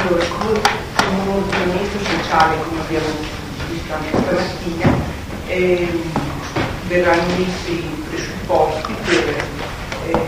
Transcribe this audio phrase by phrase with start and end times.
[0.00, 0.60] Allora, come
[1.10, 3.06] un ordinamento sociale, come abbiamo
[3.68, 4.92] visto anche stamattina,
[5.46, 5.88] eh,
[6.88, 9.44] verranno messi i presupposti per
[10.08, 10.18] eh,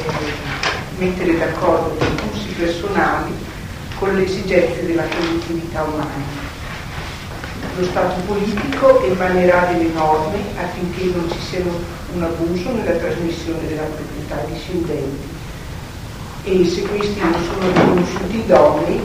[0.99, 3.33] mettere d'accordo gli impulsi personali
[3.99, 6.41] con le esigenze della collettività umana.
[7.79, 11.61] Lo Stato politico emanerà delle norme affinché non ci sia
[12.13, 15.41] un abuso nella trasmissione della proprietà discendenti
[16.45, 19.01] e se questi non sono riconosciuti idonei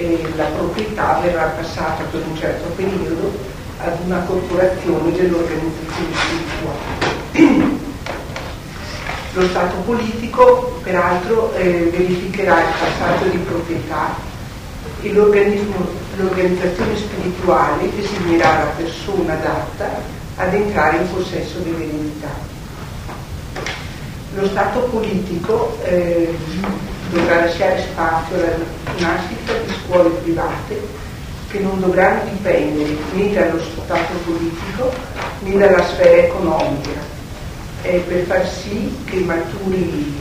[0.00, 3.32] eh, la proprietà verrà passata per un certo periodo
[3.78, 7.78] ad una corporazione dell'organizzazione spirituale.
[9.32, 14.16] Lo Stato politico peraltro eh, verificherà il passaggio di proprietà
[15.02, 20.00] e l'organizzazione spirituale designerà la persona adatta
[20.36, 22.28] ad entrare in possesso dell'eredità.
[24.34, 26.34] Lo Stato politico eh,
[27.10, 28.56] dovrà lasciare spazio alla
[28.98, 29.29] nascita
[29.90, 30.80] scuole private
[31.50, 34.92] che non dovranno dipendere né dallo Stato politico
[35.40, 37.00] né dalla sfera economica,
[37.82, 40.14] eh, per far sì che maturi,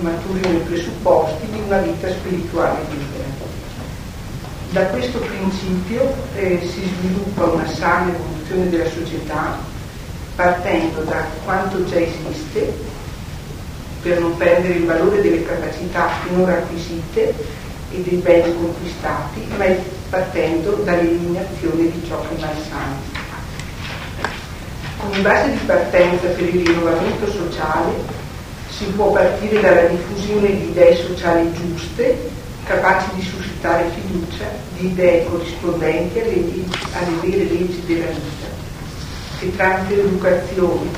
[0.00, 3.52] maturino i presupposti di una vita spirituale libera.
[4.70, 9.58] Da questo principio eh, si sviluppa una sana evoluzione della società
[10.34, 12.72] partendo da quanto già esiste
[14.02, 17.53] per non perdere il valore delle capacità finora acquisite
[17.94, 19.64] e dei beni conquistati, ma
[20.10, 23.22] partendo dall'eliminazione di ciò che è malsano.
[24.98, 27.92] Come base di partenza per il rinnovamento sociale
[28.68, 32.30] si può partire dalla diffusione di idee sociali giuste,
[32.64, 34.44] capaci di suscitare fiducia,
[34.78, 36.44] di idee corrispondenti alle,
[36.94, 38.46] alle vere leggi della vita,
[39.38, 40.90] che tramite l'educazione,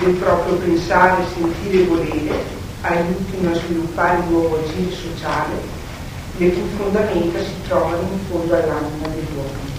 [0.00, 5.73] del proprio pensare, sentire e volere aiutino a sviluppare un nuovo agire sociale,
[6.36, 9.72] le cui fondamenta si trovano in fondo all'anima dell'uomo.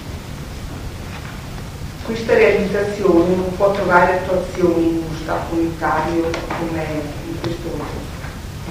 [2.06, 6.86] Questa realizzazione non può trovare attuazione in uno Stato unitario come
[7.28, 7.68] in questo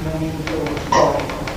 [0.05, 0.53] momento
[0.87, 1.53] storico.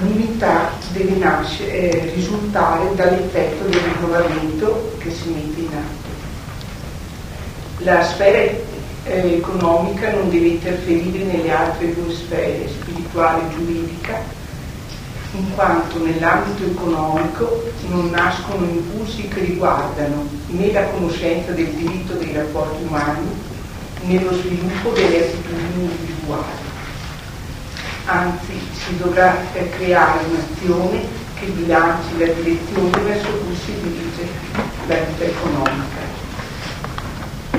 [0.00, 6.14] L'unità deve nascere, eh, risultare dall'effetto del rinnovamento che si mette in atto.
[7.78, 14.20] La sfera eh, economica non deve interferire nelle altre due sfere, spirituale e giuridica,
[15.36, 22.32] in quanto nell'ambito economico non nascono impulsi che riguardano né la conoscenza del diritto dei
[22.32, 23.28] rapporti umani
[24.02, 26.64] né lo sviluppo delle attitudini individuali.
[28.06, 29.36] Anzi, si dovrà
[29.76, 31.04] creare un'azione
[31.34, 34.28] che bilanci la direzione verso cui si dirige
[34.86, 36.06] la vita economica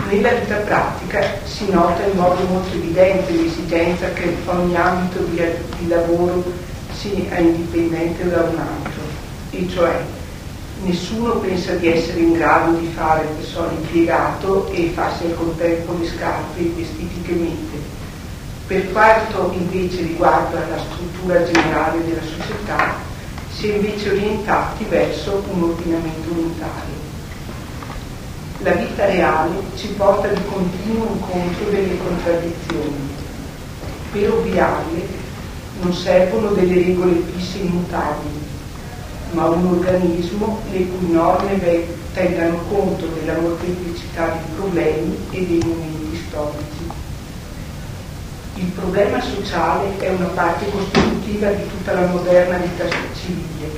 [0.09, 5.41] nella vita pratica si nota in modo molto evidente l'esigenza che ogni ambito di,
[5.79, 5.87] di
[6.97, 9.01] lavoro sia indipendente da un altro,
[9.51, 10.03] e cioè
[10.83, 15.95] nessuno pensa di essere in grado di fare che so, l'impiegato e farsi al contempo
[15.99, 17.95] le scarpe e i vestiti che mette.
[18.67, 22.95] Per quanto invece riguarda la struttura generale della società,
[23.53, 27.05] si è invece orientati verso un ordinamento unitario
[28.61, 33.15] la vita reale ci porta di continuo incontro delle contraddizioni.
[34.11, 35.16] Per ovviarle
[35.81, 38.45] non servono delle regole fisse immutabili,
[39.31, 46.23] ma un organismo le cui norme tengano conto della molteplicità dei problemi e dei momenti
[46.27, 47.05] storici.
[48.55, 53.69] Il problema sociale è una parte costitutiva di tutta la moderna vita civile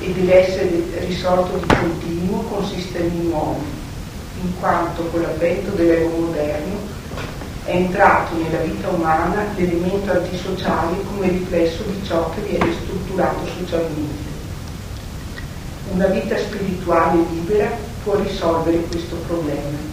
[0.00, 3.64] e deve essere risolto di continuo con sistemi nuovi
[4.42, 7.00] in quanto con l'avvento dell'uomo moderno
[7.64, 14.30] è entrato nella vita umana l'elemento antisociale come riflesso di ciò che viene strutturato socialmente.
[15.90, 17.70] Una vita spirituale libera
[18.02, 19.90] può risolvere questo problema.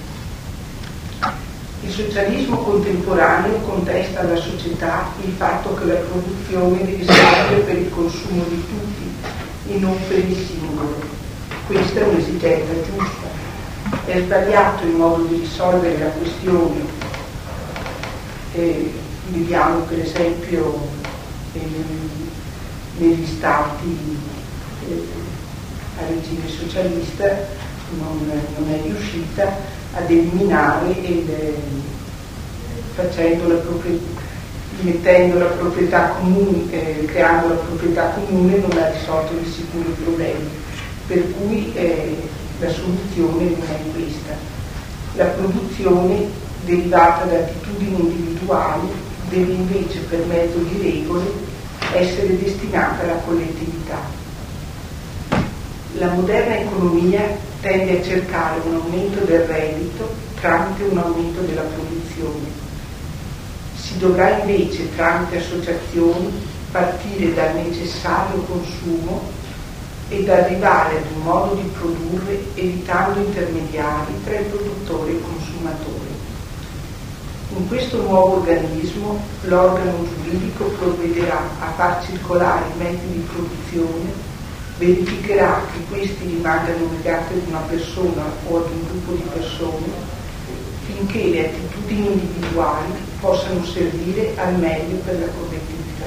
[1.82, 7.90] Il socialismo contemporaneo contesta alla società il fatto che la produzione deve servire per il
[7.90, 10.96] consumo di tutti e non per il singolo.
[11.68, 13.40] Questa è un'esigenza giusta
[14.06, 16.99] è sbagliato il modo di risolvere la questione.
[18.60, 18.92] Eh,
[19.30, 20.80] vediamo per esempio
[21.54, 21.62] eh,
[22.98, 23.98] negli stati
[24.86, 25.08] eh,
[25.98, 27.48] a regime socialista
[27.98, 29.50] non, non, è riuscita
[29.94, 31.54] ad eliminare il,
[33.48, 34.28] la proprietà
[34.82, 40.04] mettendo la proprietà comune, eh, creando la proprietà comune non ha risolto di sicuro i
[40.04, 40.50] problemi.
[41.08, 42.18] Per cui eh,
[42.60, 44.36] la soluzione non è questa.
[45.16, 48.88] La produzione derivata da attitudini individuali
[49.30, 51.26] deve invece per mezzo di regole
[51.94, 53.98] essere destinata alla collettività.
[55.94, 57.22] La moderna economia
[57.62, 62.68] tende a cercare un aumento del reddito tramite un aumento della produzione.
[63.76, 66.32] Si dovrà invece, tramite associazioni,
[66.72, 69.22] partire dal necessario consumo
[70.10, 76.09] ed arrivare ad un modo di produrre evitando intermediari tra il produttore e il consumatore.
[77.52, 84.12] In questo nuovo organismo l'organo giuridico provvederà a far circolare i mezzi di produzione,
[84.78, 89.88] verificherà che questi rimangano legati ad una persona o ad un gruppo di persone,
[90.86, 96.06] finché le attitudini individuali possano servire al meglio per la collettività.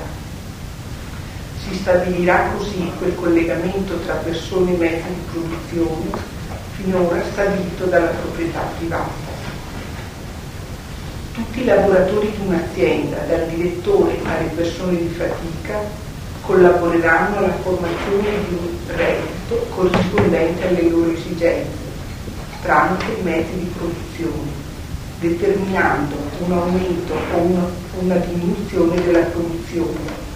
[1.59, 6.41] Si stabilirà così quel collegamento tra persone e mezzi di produzione
[6.77, 9.32] finora stabilito dalla proprietà privata
[11.33, 15.81] tutti i lavoratori di un'azienda, dal direttore alle persone di fatica,
[16.43, 21.91] collaboreranno alla formazione di un reddito corrispondente alle loro esigenze,
[22.63, 24.51] tramite i mezzi di produzione,
[25.21, 27.67] determinando un aumento o una,
[28.01, 30.31] una diminuzione della produzione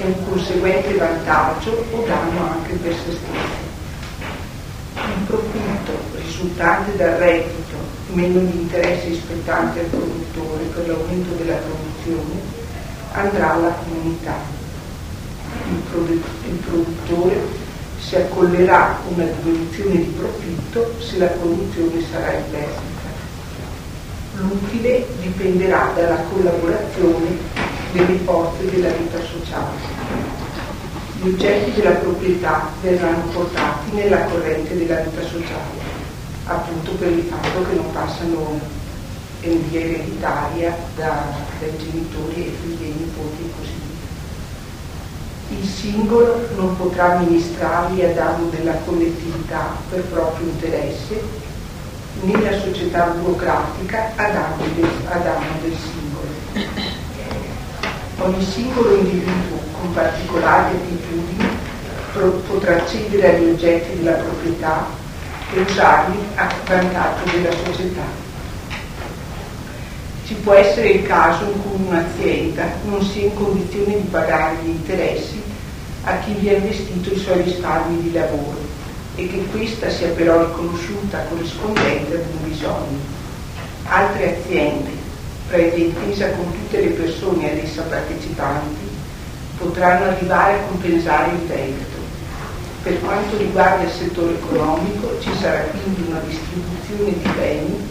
[0.00, 3.66] e un conseguente vantaggio o danno anche per se stessi.
[4.94, 5.92] Il profitto
[6.24, 12.40] risultante dal reddito meno gli interessi spettanti al produttore per l'aumento della produzione,
[13.12, 14.36] andrà alla comunità.
[15.68, 17.40] Il, produ- il produttore
[17.98, 22.86] si accollerà una diminuzione di profitto se la produzione sarà in perdita.
[24.36, 27.36] L'utile dipenderà dalla collaborazione
[27.92, 30.06] delle forze della vita sociale.
[31.20, 35.87] Gli oggetti della proprietà verranno portati nella corrente della vita sociale
[36.48, 38.58] appunto per il fatto che non passano
[39.42, 41.22] in via ereditaria da,
[41.60, 43.72] dai genitori e figli e nipoti e così
[45.48, 45.58] via.
[45.60, 51.20] Il singolo non potrà amministrarli a danno della collettività per proprio interesse,
[52.22, 56.26] né la società burocratica a danno del, a danno del singolo.
[58.20, 61.46] Ogni singolo individuo con particolari attitudini
[62.48, 65.06] potrà cedere agli oggetti della proprietà
[65.52, 68.26] e usarli a vantaggio della società.
[70.26, 74.68] Ci può essere il caso in cui un'azienda non sia in condizione di pagare gli
[74.68, 75.42] interessi
[76.04, 78.58] a chi vi ha investito i suoi risparmi di lavoro
[79.16, 83.16] e che questa sia però riconosciuta corrispondente ad un bisogno.
[83.84, 84.90] Altre aziende,
[85.48, 88.86] previa intesa con tutte le persone ad essa partecipanti,
[89.56, 91.97] potranno arrivare a compensare il debito
[92.82, 97.88] per quanto riguarda il settore economico ci sarà quindi una distribuzione di beni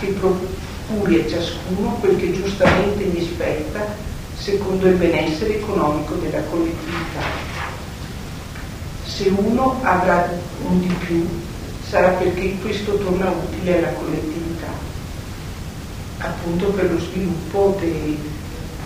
[0.00, 3.86] che procuri a ciascuno quel che giustamente gli spetta
[4.38, 7.56] secondo il benessere economico della collettività.
[9.04, 10.30] Se uno avrà
[10.62, 11.26] un di più
[11.88, 14.68] sarà perché questo torna utile alla collettività,
[16.18, 18.16] appunto per lo sviluppo de,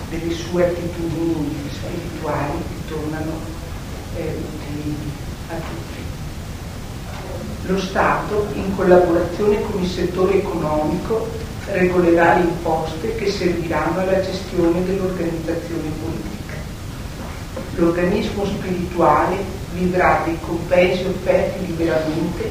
[0.08, 3.32] delle sue attitudini spirituali che tornano
[4.16, 4.96] eh, utili
[5.52, 6.00] a tutti.
[7.66, 11.28] Lo Stato, in collaborazione con il settore economico,
[11.66, 16.54] regolerà le imposte che serviranno alla gestione dell'organizzazione politica.
[17.76, 19.36] L'organismo spirituale
[19.74, 22.50] vivrà dei compensi offerti liberamente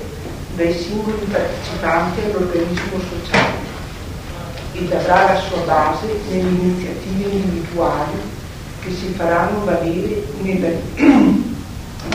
[0.55, 3.69] dai singoli partecipanti all'organismo sociale
[4.73, 8.19] ed avrà la sua base nelle iniziative individuali
[8.81, 10.69] che si faranno valere nella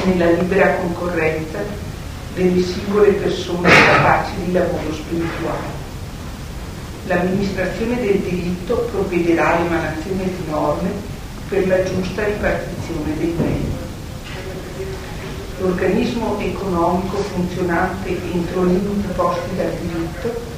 [0.07, 1.59] nella libera concorrenza
[2.35, 5.85] delle singole persone capaci di lavoro spirituale.
[7.07, 10.91] L'amministrazione del diritto provvederà all'emanazione di norme
[11.49, 13.75] per la giusta ripartizione dei beni.
[15.59, 20.55] L'organismo economico funzionante entro limiti posti dal diritto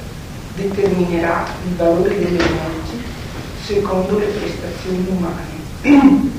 [0.55, 3.17] determinerà il valore delle merci
[3.63, 6.27] secondo le prestazioni umane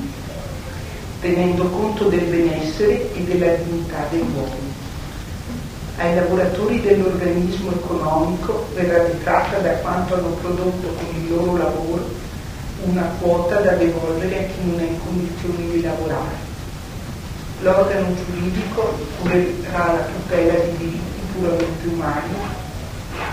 [1.21, 4.73] tenendo conto del benessere e della dignità dei uomini.
[5.97, 12.09] Ai lavoratori dell'organismo economico verrà ritratta da quanto hanno prodotto con il loro lavoro
[12.83, 16.49] una quota da devolvere a chi non è in condizioni di lavorare.
[17.61, 22.33] L'organo giuridico curerà la tutela di diritti puramente umani,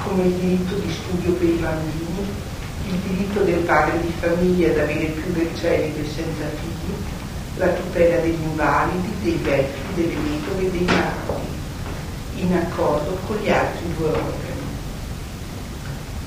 [0.04, 2.26] come il diritto di studio per i bambini,
[2.88, 7.17] il diritto del padre di famiglia ad avere più del celibe senza figli,
[7.58, 11.46] la tutela degli invalidi, dei vecchi, delle vedove e dei malati,
[12.36, 14.46] in accordo con gli altri due organi.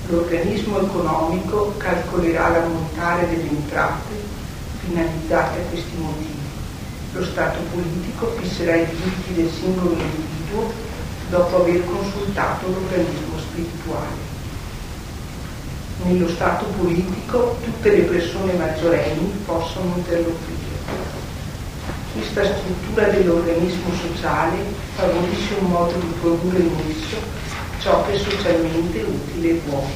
[0.08, 4.14] L'organismo economico calcolerà l'ammontare delle entrate
[4.86, 6.40] finalizzate a questi motivi.
[7.14, 10.72] Lo Stato politico fisserà i diritti del singolo individuo
[11.30, 14.30] dopo aver consultato l'organismo spirituale.
[16.04, 20.61] Nello Stato politico tutte le persone maggiorenni possono interloquire.
[22.14, 24.58] Questa struttura dell'organismo sociale
[24.96, 27.16] favorisce un modo di produrre in esso
[27.80, 29.88] ciò che è socialmente utile e buono.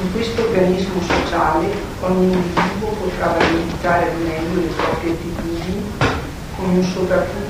[0.00, 1.66] In questo organismo sociale
[2.00, 5.82] ogni individuo potrà valorizzare al meglio le proprie attitudini
[6.56, 7.40] con un sovrappiù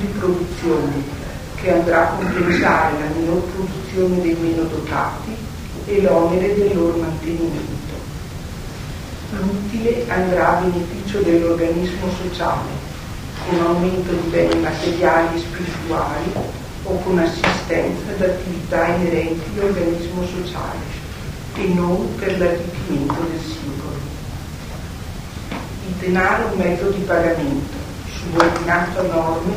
[0.00, 1.20] di produzione
[1.56, 5.34] che andrà a compensare la minor produzione dei meno dotati
[5.86, 7.91] e l'onere del loro mantenimento.
[9.40, 12.68] L'utile andrà a beneficio dell'organismo sociale,
[13.48, 16.32] con aumento di beni materiali e spirituali
[16.84, 21.00] o con assistenza ad attività inerenti all'organismo sociale
[21.54, 23.96] e non per l'arricchimento del singolo.
[25.88, 27.76] Il denaro è un mezzo di pagamento,
[28.14, 29.54] subordinato a norme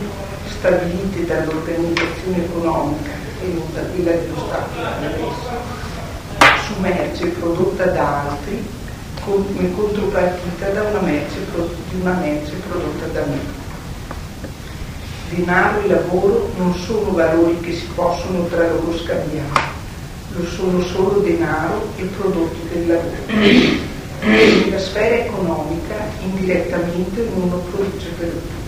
[0.48, 5.54] stabilite dall'organizzazione economica e non da quella dello Stato
[6.66, 8.75] su merce prodotta da altri
[9.26, 11.40] come contropartita da una merce,
[11.90, 13.64] di una merce prodotta da me.
[15.30, 19.74] Denaro e lavoro non sono valori che si possono tra loro scambiare,
[20.30, 23.84] lo sono solo denaro e prodotti del lavoro.
[24.22, 28.64] Nella sfera economica indirettamente ognuno produce per tutti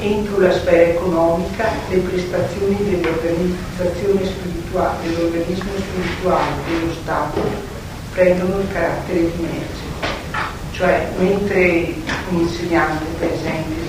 [0.00, 7.73] entro la sfera economica le prestazioni dell'organizzazione spirituale, dell'organismo spirituale dello Stato
[8.14, 9.82] prendono il carattere di merce.
[10.70, 11.94] Cioè, mentre
[12.30, 13.82] un insegnante, per esempio,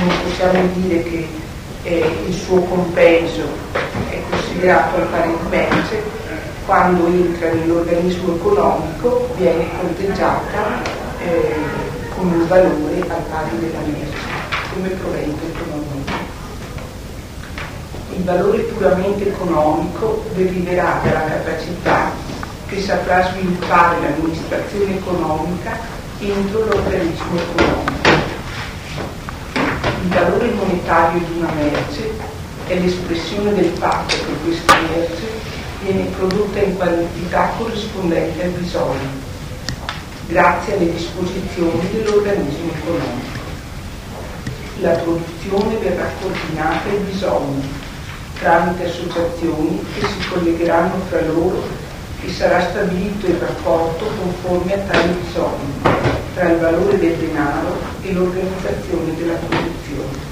[0.00, 1.28] non possiamo dire che
[1.84, 3.42] eh, il suo compenso
[4.10, 6.02] è considerato al pari di merce,
[6.64, 10.82] quando entra nell'organismo economico viene conteggiata
[11.18, 11.54] eh,
[12.14, 14.16] con un valore al pari della merce,
[14.72, 15.71] come provento economico.
[18.14, 22.10] Il valore puramente economico deriverà dalla capacità
[22.66, 25.78] che saprà sviluppare l'amministrazione economica
[26.18, 28.08] entro l'organismo economico.
[30.02, 32.10] Il valore monetario di una merce
[32.66, 35.28] è l'espressione del fatto che questa merce
[35.82, 39.30] viene prodotta in quantità corrispondente al bisogno
[40.26, 43.40] grazie alle disposizioni dell'organismo economico.
[44.80, 47.81] La produzione verrà coordinata ai bisogni
[48.42, 51.62] tramite associazioni che si collegheranno fra loro
[52.24, 55.80] e sarà stabilito il rapporto conforme a tali bisogni
[56.34, 60.30] tra il valore del denaro e l'organizzazione della produzione.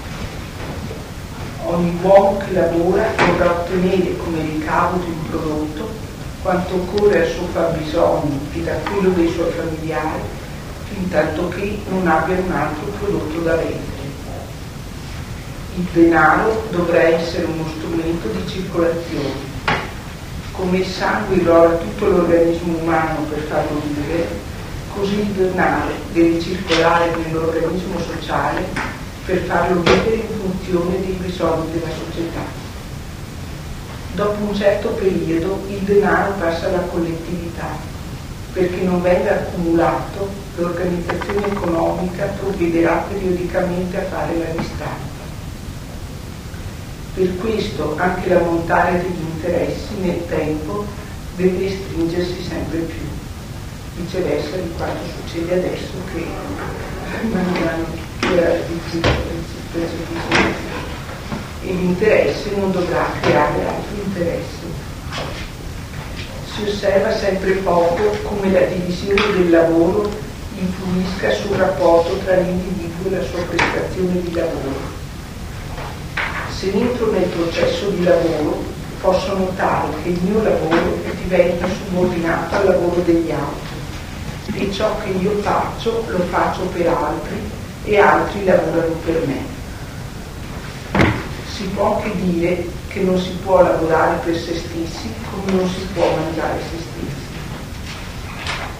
[1.67, 5.89] Ogni uomo che lavora dovrà ottenere come ricavo di un prodotto
[6.43, 10.21] quanto occorre al suo fabbisogno e da quello dei suoi familiari,
[10.89, 13.90] fin tanto che non abbia un altro prodotto da vendere.
[15.77, 19.49] Il denaro dovrà essere uno strumento di circolazione.
[20.53, 24.27] Come il sangue irroga tutto l'organismo umano per farlo vivere,
[24.93, 28.65] così il denaro deve circolare nell'organismo sociale
[29.25, 32.41] per farlo vivere in funzione dei bisogni della società.
[34.15, 37.69] Dopo un certo periodo il denaro passa alla collettività,
[38.53, 45.10] perché non venga accumulato, l'organizzazione economica provvederà periodicamente a fare la ristampa.
[47.21, 50.87] Per questo anche l'ammontare degli interessi nel tempo
[51.37, 53.03] deve stringersi sempre più,
[53.97, 56.25] viceversa di quanto succede adesso che
[57.29, 57.85] man mano
[58.21, 59.11] che la difficile
[61.63, 64.65] e l'interesse non dovrà creare altri interessi.
[66.55, 70.11] Si osserva sempre poco come la divisione del lavoro
[70.59, 75.00] influisca sul rapporto tra l'individuo e la sua prestazione di lavoro.
[76.61, 78.63] Se entro nel processo di lavoro
[79.01, 85.09] posso notare che il mio lavoro diventa subordinato al lavoro degli altri e ciò che
[85.09, 87.41] io faccio lo faccio per altri
[87.85, 89.59] e altri lavorano per me
[91.61, 95.81] si può anche dire che non si può lavorare per se stessi come non si
[95.95, 97.29] può mangiare se stessi.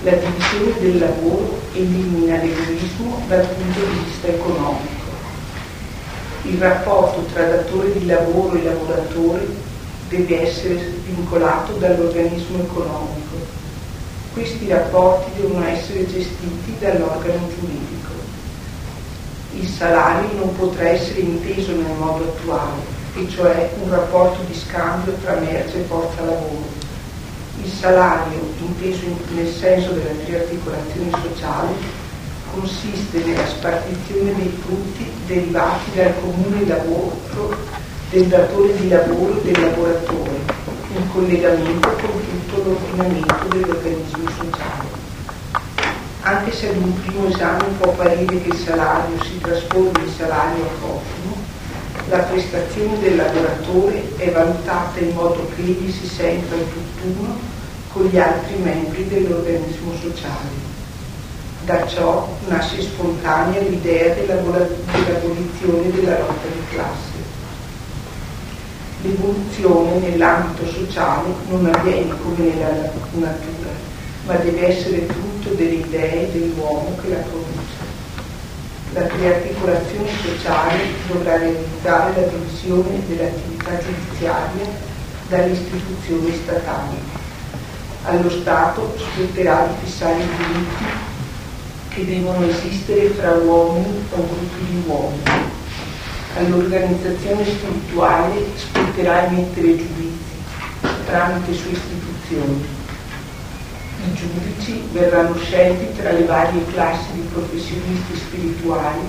[0.03, 5.00] La divisione del lavoro elimina l'egoismo dal punto di vista economico.
[6.43, 9.47] Il rapporto tra datore di lavoro e lavoratore
[10.09, 10.75] deve essere
[11.07, 13.37] vincolato dall'organismo economico.
[14.33, 18.01] Questi rapporti devono essere gestiti dall'organo giuridico
[19.53, 22.81] il salario non potrà essere inteso nel modo attuale,
[23.17, 26.79] e cioè un rapporto di scambio tra merce e forza lavoro.
[27.63, 31.73] Il salario, inteso nel senso della triarticolazione sociale,
[32.61, 37.19] consiste nella spartizione dei frutti derivati dal comune lavoro
[38.11, 40.41] del datore di lavoro e del lavoratore,
[40.95, 44.89] in collegamento con tutto l'ordinamento dell'organismo sociale.
[46.23, 50.65] Anche se ad un primo esame può apparire che il salario si trasforma in salario
[50.65, 51.37] a prossimo,
[52.09, 57.39] la prestazione del lavoratore è valutata in modo che egli si senta in tutt'uno
[57.93, 60.70] con gli altri membri dell'organismo sociale.
[61.65, 67.19] Da ciò nasce spontanea l'idea dell'abolizione della lotta di classe.
[69.03, 73.71] L'evoluzione nell'ambito sociale non avviene come nella natura,
[74.25, 77.89] ma deve essere frutto delle idee dell'uomo che la produce.
[78.95, 84.67] La triarticolazione sociale dovrà realizzare la divisione dell'attività giudiziaria
[85.29, 86.97] dalle istituzioni statali.
[88.05, 91.09] Allo Stato spetterà di fissare i diritti
[91.91, 95.23] che devono esistere fra uomini o gruppi di uomini.
[96.39, 100.19] All'organizzazione spirituale spetterà emettere giudizi
[101.05, 102.79] tramite sue istituzioni
[104.07, 109.01] i giudici verranno scelti tra le varie classi di professionisti spirituali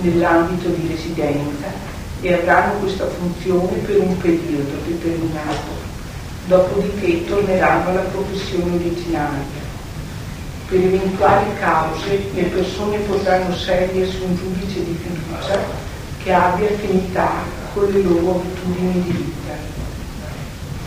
[0.00, 1.66] nell'ambito di residenza
[2.22, 5.76] e avranno questa funzione per un periodo determinato,
[6.46, 9.66] dopodiché torneranno alla professione originaria.
[10.68, 15.58] Per eventuali cause le persone potranno scegliersi un giudice di fiducia
[16.22, 17.30] che abbia affinità
[17.72, 19.78] con le loro abitudini di vita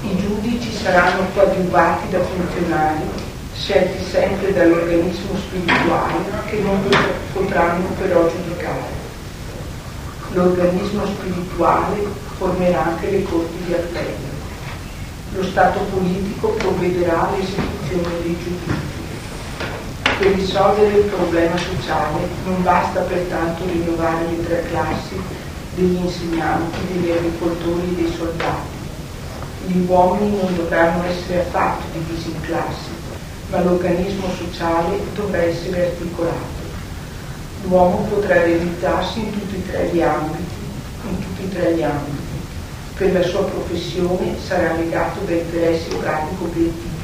[0.03, 3.03] i giudici saranno coadiuvati da funzionari
[3.53, 6.15] scelti sempre dall'organismo spirituale
[6.47, 6.81] che non
[7.33, 8.99] potranno però giudicare.
[10.33, 12.03] L'organismo spirituale
[12.37, 14.29] formerà anche le corti di appello.
[15.33, 18.90] Lo Stato politico provvederà all'esecuzione dei giudizi.
[20.21, 25.19] Per risolvere il problema sociale non basta pertanto rinnovare le tre classi
[25.73, 28.79] degli insegnanti, degli agricoltori e dei soldati
[29.65, 32.89] gli uomini non dovranno essere affatto divisi in classi,
[33.49, 36.59] ma l'organismo sociale dovrà essere articolato.
[37.63, 40.53] L'uomo potrà realizzarsi in tutti e tre gli ambiti,
[41.07, 42.19] in tutti e tre gli ambiti.
[42.95, 47.00] Per la sua professione sarà legato da interessi pratico obiettivi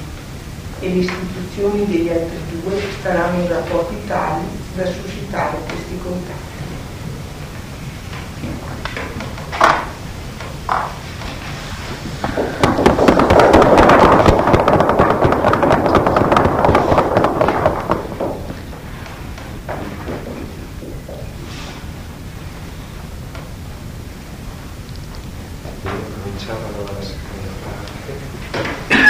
[0.79, 6.55] e le istituzioni degli altri due staranno da pochi tali da suscitare questi contatti.
[26.23, 29.06] Cominciamo la seconda parte.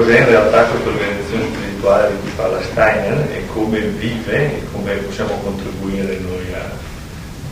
[0.00, 4.94] Cos'è in realtà questa organizzazione spirituale di cui parla Steiner e come vive e come
[4.94, 6.70] possiamo contribuire noi a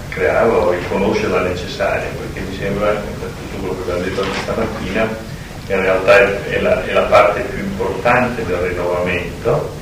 [0.08, 5.02] crearla o riconoscerla necessaria, perché mi sembra, per tutto quello che abbiamo detto anche stamattina,
[5.66, 9.76] in realtà è, è, la, è la parte più importante del rinnovamento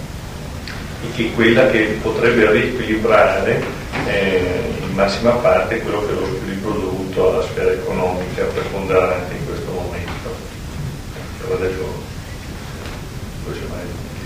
[1.05, 3.63] e che è quella che potrebbe riequilibrare
[4.09, 9.47] eh, in massima parte quello che è lo sviluppo dovuto alla sfera economica preponderante in
[9.47, 10.55] questo momento.
[11.49, 12.15] Adesso
[13.47, 14.26] poi se mai di cose.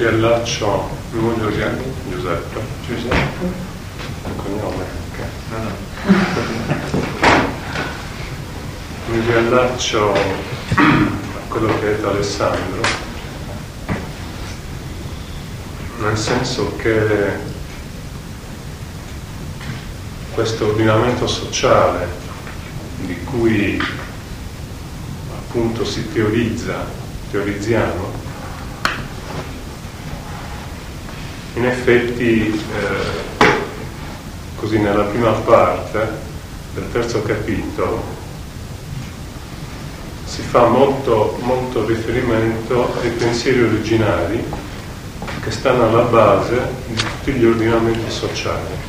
[0.00, 2.60] riallaccio, mi voglio riallacciare, Giuseppe.
[2.86, 3.46] Giuseppe?
[4.26, 5.18] Il cognome, ok.
[5.50, 6.48] No, no.
[9.20, 12.80] mi riallaccio a quello che ha detto Alessandro,
[15.98, 17.36] nel senso che
[20.32, 22.08] questo ordinamento sociale
[23.00, 23.82] di cui
[25.36, 26.86] appunto si teorizza,
[27.30, 28.12] teorizziamo,
[31.54, 33.38] in effetti eh,
[34.56, 36.28] così nella prima parte
[36.72, 38.19] del terzo capitolo
[40.40, 44.42] si fa molto, molto riferimento ai pensieri originari
[45.42, 48.88] che stanno alla base di tutti gli ordinamenti sociali.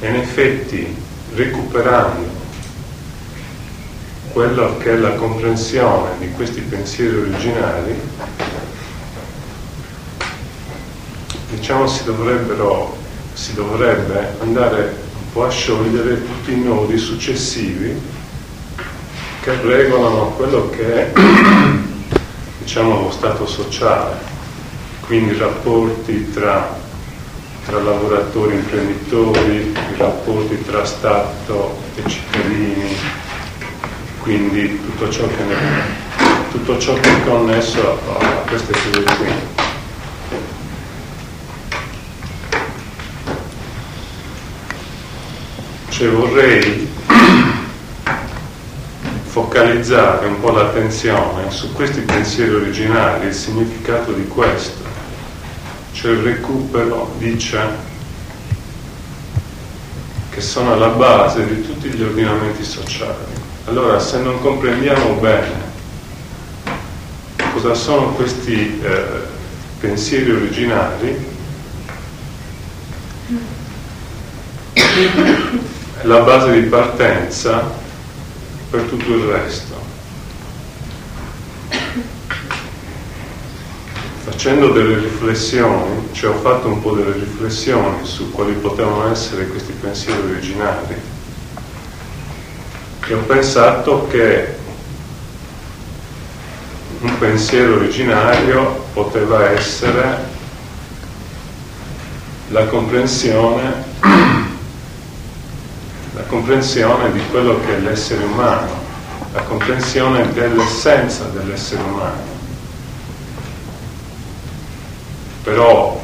[0.00, 0.96] E in effetti
[1.34, 2.42] recuperando
[4.32, 8.00] quello che è la comprensione di questi pensieri originali,
[11.50, 13.03] diciamo si dovrebbero,
[13.34, 18.00] si dovrebbe andare un po' a sciogliere tutti i nodi successivi
[19.42, 21.12] che regolano quello che è
[22.64, 24.16] diciamo, lo stato sociale,
[25.06, 26.74] quindi i rapporti tra,
[27.66, 32.96] tra lavoratori e imprenditori, i rapporti tra Stato e cittadini,
[34.22, 35.56] quindi tutto ciò che, ne,
[36.50, 39.53] tutto ciò che è connesso a, a queste cose qui.
[45.94, 46.88] Cioè vorrei
[49.26, 54.82] focalizzare un po' l'attenzione su questi pensieri originali, il significato di questo,
[55.92, 57.60] cioè il recupero, dice,
[60.30, 63.32] che sono alla base di tutti gli ordinamenti sociali.
[63.66, 65.62] Allora, se non comprendiamo bene
[67.52, 69.04] cosa sono questi eh,
[69.78, 71.32] pensieri originali,
[76.04, 77.72] la base di partenza
[78.70, 79.72] per tutto il resto.
[84.24, 89.72] Facendo delle riflessioni, cioè ho fatto un po' delle riflessioni su quali potevano essere questi
[89.72, 90.94] pensieri originali,
[93.06, 94.56] e ho pensato che
[97.00, 100.32] un pensiero originario poteva essere
[102.48, 103.92] la comprensione,
[106.14, 108.70] la comprensione di quello che è l'essere umano,
[109.32, 112.32] la comprensione dell'essenza dell'essere umano.
[115.42, 116.00] Però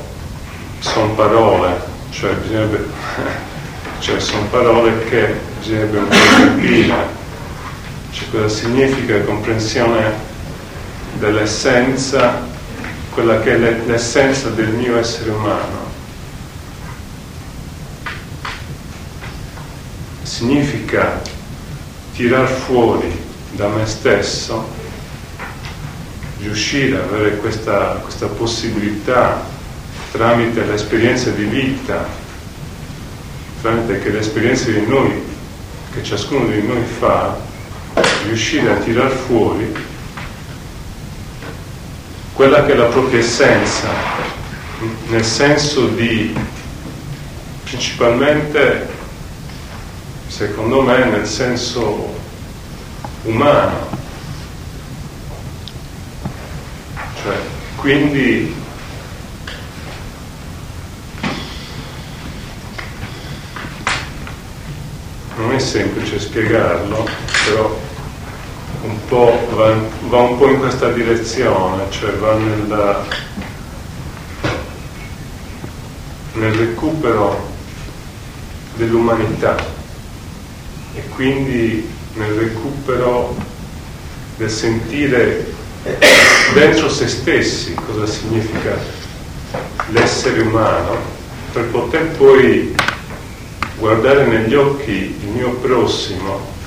[0.80, 2.34] sono parole, cioè
[4.00, 7.18] cioè sono parole che bisognerebbe un po' capire
[8.12, 10.28] cioè cosa significa comprensione
[11.18, 12.42] dell'essenza,
[13.10, 15.89] quella che è l'essenza del mio essere umano.
[20.40, 21.20] Significa
[22.16, 23.12] tirar fuori
[23.50, 24.66] da me stesso,
[26.38, 29.44] riuscire ad avere questa, questa possibilità
[30.12, 32.08] tramite l'esperienza di vita,
[33.60, 35.22] tramite che l'esperienza di noi
[35.92, 37.38] che ciascuno di noi fa,
[38.24, 39.70] riuscire a tirar fuori
[42.32, 43.88] quella che è la propria essenza,
[45.08, 46.34] nel senso di
[47.64, 48.99] principalmente,
[50.30, 52.14] secondo me, nel senso
[53.24, 53.88] umano.
[57.22, 57.36] Cioè,
[57.76, 58.54] quindi
[65.36, 67.06] non è semplice spiegarlo,
[67.46, 67.78] però
[68.82, 69.08] un
[69.54, 69.74] va,
[70.08, 73.04] va un po' in questa direzione, cioè va nella,
[76.34, 77.48] nel recupero
[78.76, 79.79] dell'umanità
[81.00, 83.34] e quindi nel recupero
[84.36, 85.46] del sentire
[86.52, 88.76] dentro se stessi cosa significa
[89.88, 90.98] l'essere umano
[91.52, 92.74] per poter poi
[93.78, 96.58] guardare negli occhi il mio prossimo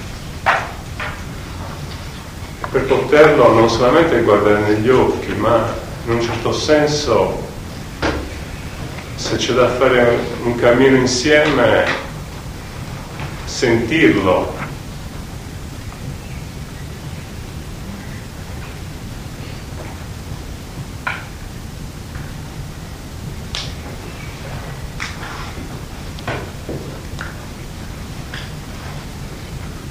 [2.71, 5.73] per poterlo non solamente guardare negli occhi ma
[6.05, 7.51] in un certo senso
[9.15, 11.85] se c'è da fare un cammino insieme
[13.63, 14.53] sentirlo.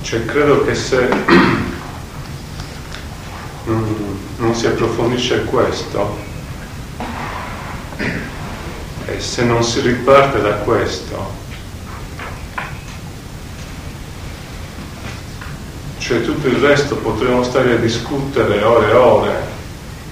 [0.02, 1.08] Cioè, credo che se
[3.64, 6.18] non si approfondisce questo
[9.06, 11.41] e se non si riparte da questo,
[16.12, 19.40] cioè tutto il resto potremmo stare a discutere ore e ore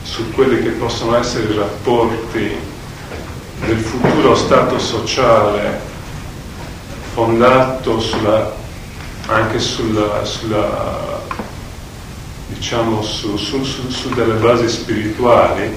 [0.03, 2.57] su quelli che possono essere i rapporti
[3.67, 5.79] del futuro stato sociale
[7.13, 8.51] fondato sulla
[9.27, 11.21] anche sulla, sulla
[12.47, 15.77] diciamo su, su, su, su delle basi spirituali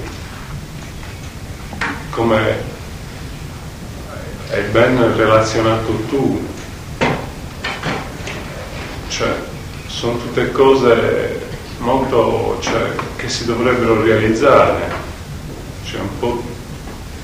[2.12, 2.62] come
[4.50, 6.48] hai ben relazionato tu
[9.08, 9.52] cioè
[9.94, 11.40] sono tutte cose
[11.78, 14.92] molto cioè, che si dovrebbero realizzare
[15.84, 16.42] cioè un po'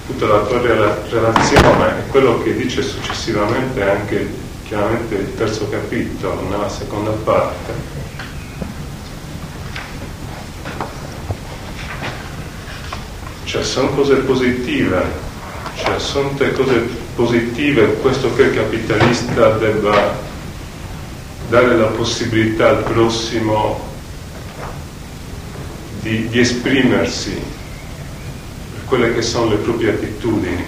[0.07, 6.69] tutta la tua relazione e quello che dice successivamente anche chiaramente il terzo capitolo, nella
[6.69, 7.99] seconda parte.
[13.43, 15.05] Cioè sono cose positive,
[15.75, 20.29] cioè sono tutte cose positive questo che il capitalista debba
[21.51, 23.79] dare la possibilità al prossimo
[26.01, 30.65] di, di esprimersi per quelle che sono le proprie attitudini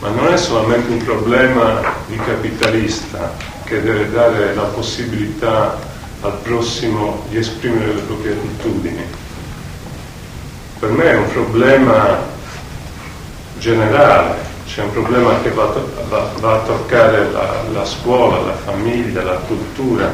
[0.00, 3.32] ma non è solamente un problema di capitalista
[3.64, 5.78] che deve dare la possibilità
[6.20, 9.02] al prossimo di esprimere le proprie attitudini.
[10.78, 12.18] Per me è un problema
[13.58, 14.36] generale,
[14.74, 15.72] c'è un problema che va,
[16.08, 20.12] va, va a toccare la, la scuola, la famiglia, la cultura.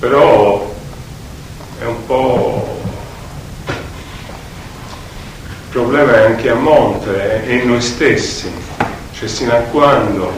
[0.00, 0.74] Però
[1.78, 2.80] è un po'
[3.68, 8.50] Il problema è anche a monte e in noi stessi,
[9.12, 10.32] cioè sino a quando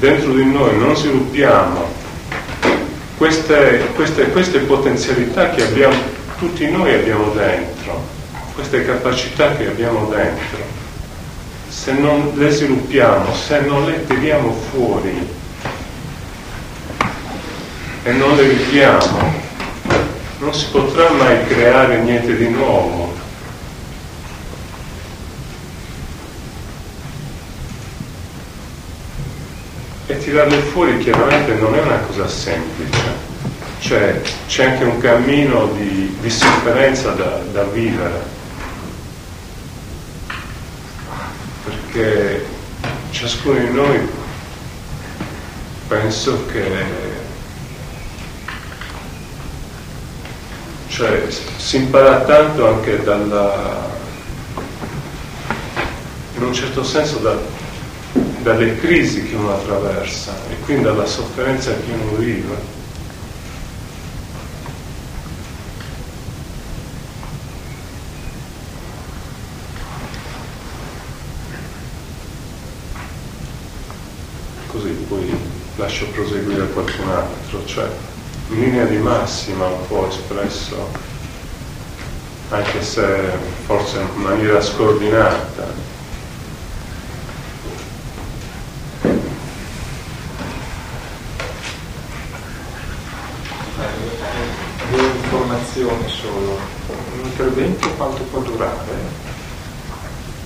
[0.00, 1.86] dentro di noi non sviluppiamo
[3.16, 5.94] queste, queste, queste potenzialità che abbiamo,
[6.38, 7.79] tutti noi abbiamo dentro,
[8.54, 10.58] queste capacità che abbiamo dentro,
[11.68, 15.28] se non le sviluppiamo, se non le tiriamo fuori
[18.02, 19.32] e non le viviamo,
[20.38, 23.20] non si potrà mai creare niente di nuovo.
[30.10, 32.98] e tirarle fuori chiaramente non è una cosa semplice,
[33.78, 38.20] cioè c'è anche un cammino di, di sofferenza da, da vivere,
[41.90, 42.46] perché
[43.10, 43.98] ciascuno di noi
[45.88, 47.08] penso che
[51.00, 51.26] cioè,
[51.56, 53.88] si impara tanto anche dalla,
[56.36, 57.36] in un certo senso da,
[58.42, 62.78] dalle crisi che uno attraversa e quindi dalla sofferenza che uno vive.
[74.66, 75.28] Così poi
[75.90, 77.90] lascio proseguire qualcun altro, cioè
[78.50, 80.88] in linea di massima un po' espresso,
[82.50, 83.32] anche se
[83.66, 85.88] forse in maniera scordinata,
[94.92, 99.18] un'affermazione solo, un intervento quanto può durare?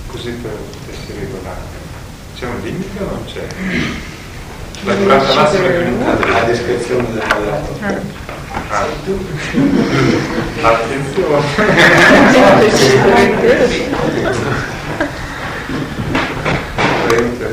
[0.07, 1.83] Così per potersi regolare.
[2.35, 4.14] C'è un limite o non c'è?
[4.83, 7.77] La durata massima è limitata La descrizione del quadrato.
[7.81, 8.13] Ah.
[10.61, 11.43] Attenzione!
[17.07, 17.45] Teresa.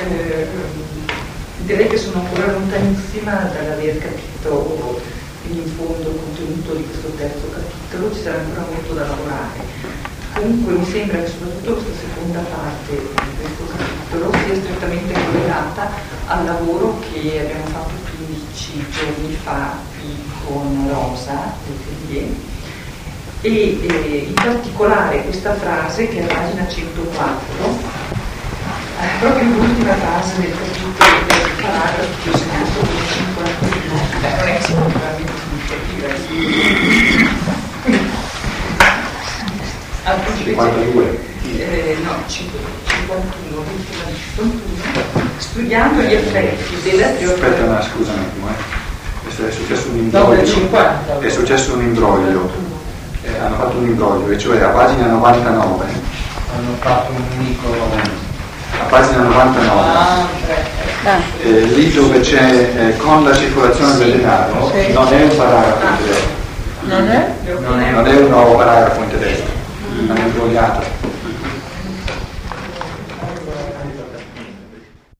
[0.00, 0.46] Eh,
[1.58, 5.00] direi che sono ancora lontanissima dall'aver capito
[5.42, 9.57] fino in fondo il contenuto di questo terzo capitolo, ci sarà ancora molto da lavorare.
[10.38, 13.08] Comunque mi sembra che soprattutto questa seconda parte di
[13.40, 15.90] questo capitolo sia strettamente collegata
[16.26, 22.28] al lavoro che abbiamo fatto 15 giorni fa qui con Rosa Letelier
[23.40, 27.66] e eh, in particolare questa frase che è a pagina 104
[29.00, 30.92] eh, proprio l'ultima frase del capitolo
[31.26, 33.66] del paragrafo che ho segnato con 51
[34.22, 37.66] eh, non è sicuramente significativa
[40.08, 41.18] al 52.
[41.58, 48.18] eh, no 51 l'ultima di 51 studiando gli effetti della teoria Aspetta, no, scusa un
[48.18, 48.76] attimo, eh.
[49.28, 50.44] È successo un imbroglio.
[50.46, 52.50] 50 È successo un imbroglio.
[53.22, 55.84] Eh, hanno fatto un imbroglio, e cioè a pagina 99,
[56.56, 57.68] hanno fatto un unico
[58.80, 60.26] a pagina 99, ah,
[61.42, 64.92] eh, lì dove c'è eh, con la circolazione del denaro, Sì.
[64.92, 66.26] non è un paragrafo in tedesco,
[66.82, 67.32] non è?
[67.90, 69.50] non è un nuovo paragrafo in tedesco,
[70.06, 71.17] non è imbrogliato.